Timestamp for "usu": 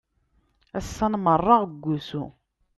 1.95-2.23